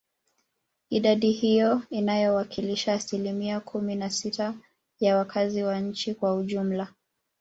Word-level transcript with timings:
Idadi 0.89 1.31
hiyo 1.31 1.81
inayowakilisha 1.89 2.93
asilimia 2.93 3.59
kumi 3.59 3.95
na 3.95 4.09
sita 4.09 4.53
ya 4.99 5.17
wakazi 5.17 5.63
wa 5.63 5.79
nchi 5.79 6.13
kwa 6.15 6.35
ujumla 6.35 6.87